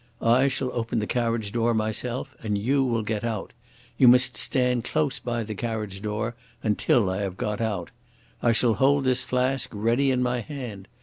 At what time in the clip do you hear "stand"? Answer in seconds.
4.35-4.83